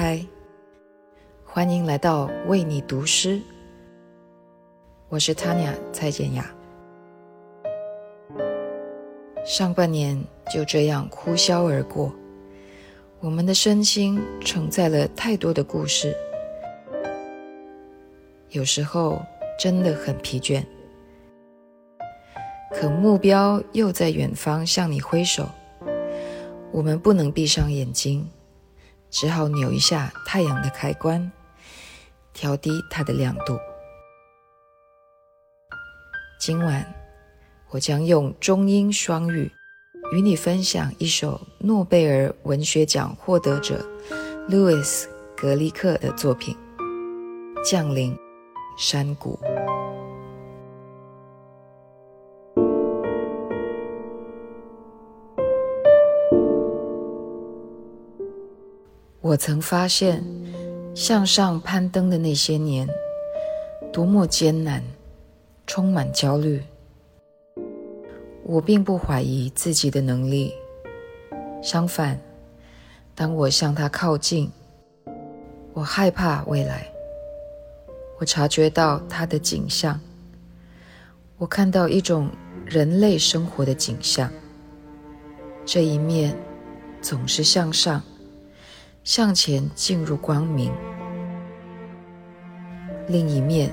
[0.00, 0.24] 嗨
[1.44, 3.42] 欢迎来到为你读诗，
[5.08, 6.48] 我是 Tanya 蔡健雅。
[9.44, 10.16] 上半年
[10.54, 12.14] 就这样呼啸而过，
[13.18, 16.14] 我们的身心承载了太多的故事，
[18.50, 19.20] 有时候
[19.58, 20.62] 真的很疲倦，
[22.72, 25.48] 可目标又在远方向你挥手，
[26.70, 28.24] 我们不能闭上眼睛。
[29.10, 31.30] 只好扭一下太阳的开关，
[32.32, 33.58] 调低它的亮度。
[36.38, 36.94] 今晚，
[37.70, 39.50] 我将用中英双语
[40.12, 43.84] 与你分享一首诺贝尔文学奖获得者
[44.48, 44.82] Louis
[45.36, 46.56] ·格里克的作品
[47.70, 48.16] 《降临
[48.78, 49.38] 山谷》。
[59.20, 60.24] 我曾发现，
[60.94, 62.88] 向上攀登的那些年，
[63.92, 64.80] 多么艰难，
[65.66, 66.62] 充满焦虑。
[68.44, 70.54] 我并不怀疑自己的能力，
[71.60, 72.18] 相反，
[73.16, 74.48] 当我向它靠近，
[75.72, 76.86] 我害怕未来。
[78.20, 80.00] 我察觉到它的景象，
[81.38, 82.30] 我看到一种
[82.64, 84.30] 人类生活的景象。
[85.64, 86.36] 这一面
[87.02, 88.00] 总是向上。
[89.08, 90.70] 向前进入光明，
[93.06, 93.72] 另一面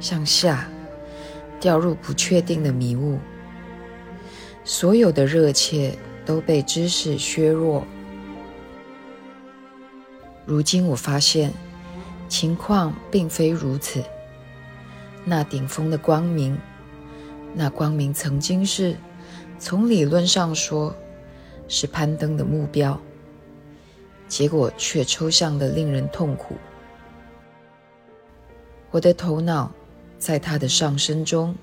[0.00, 0.66] 向下
[1.60, 3.18] 掉入不确定的迷雾。
[4.64, 7.84] 所有的热切都被知识削弱。
[10.46, 11.52] 如今我发现
[12.26, 14.02] 情况并非如此。
[15.26, 16.58] 那顶峰的光明，
[17.52, 18.96] 那光明曾经是
[19.58, 20.96] 从理论上说
[21.68, 22.98] 是攀登的目标。
[24.34, 26.56] 结果却抽象的令人痛苦。
[28.90, 29.70] 我的头脑
[30.18, 31.54] 在它的上升中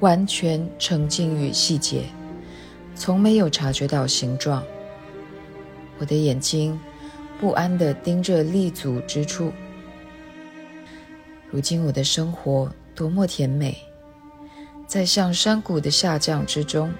[0.00, 2.02] 完全沉浸于细节，
[2.94, 4.62] 从没有察觉到形状。
[5.98, 6.78] 我的眼睛
[7.40, 9.50] 不安地盯着立足之处。
[11.50, 13.78] 如今我的生活多么甜美，
[14.86, 16.92] 在向山谷的下降之中，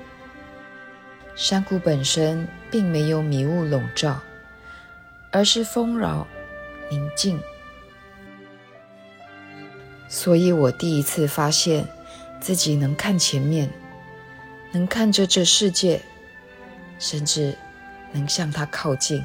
[1.36, 4.19] 山谷本身并没有迷雾笼罩。
[5.34, 6.25] 而是丰饶、
[6.89, 7.41] 宁静，
[10.09, 11.89] 所以我第一次发现
[12.41, 13.69] 自己能看前面，
[14.71, 16.00] 能看着这世界，
[17.00, 17.59] 甚至
[18.12, 19.25] 能向它靠近。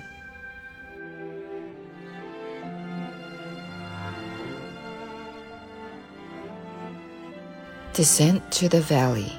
[7.94, 9.34] Descent to the valley.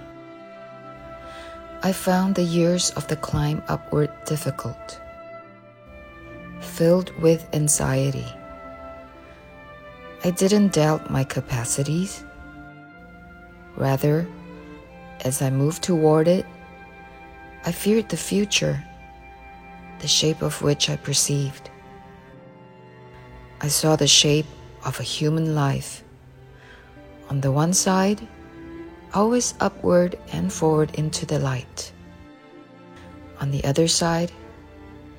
[1.80, 5.00] I found the years of the climb upward difficult.
[6.80, 8.24] Filled with anxiety.
[10.24, 12.24] I didn't doubt my capacities.
[13.76, 14.26] Rather,
[15.20, 16.46] as I moved toward it,
[17.66, 18.82] I feared the future,
[19.98, 21.68] the shape of which I perceived.
[23.60, 24.48] I saw the shape
[24.82, 26.02] of a human life.
[27.28, 28.26] On the one side,
[29.12, 31.92] always upward and forward into the light.
[33.38, 34.32] On the other side,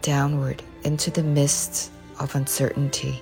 [0.02, 3.22] downward into the mists of uncertainty,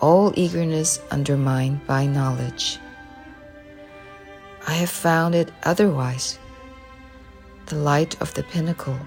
[0.00, 2.78] all eagerness undermined by knowledge.
[4.66, 6.38] I have found it otherwise.
[7.66, 8.98] The light of the pinnacle,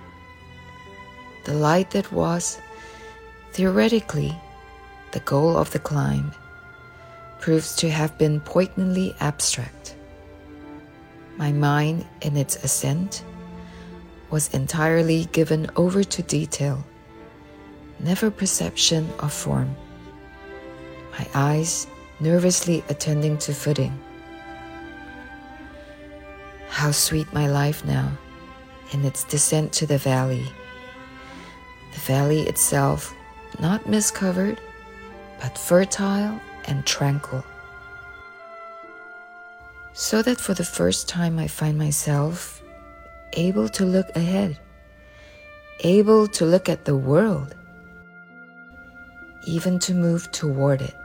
[1.45, 2.59] the light that was,
[3.53, 4.35] theoretically,
[5.11, 6.31] the goal of the climb,
[7.39, 9.95] proves to have been poignantly abstract.
[11.37, 13.23] My mind, in its ascent,
[14.29, 16.83] was entirely given over to detail
[17.99, 19.75] never perception of form.
[21.17, 21.87] My eyes
[22.19, 23.97] nervously attending to footing.
[26.69, 28.11] How sweet my life now
[28.91, 30.45] in its descent to the valley.
[31.93, 33.13] The valley itself
[33.59, 34.59] not miscovered,
[35.41, 37.43] but fertile and tranquil.
[39.93, 42.61] So that for the first time I find myself
[43.33, 44.59] able to look ahead,
[45.83, 47.55] able to look at the world
[49.47, 50.95] even to move toward it.